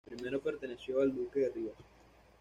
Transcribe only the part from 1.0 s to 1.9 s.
al duque de Rivas.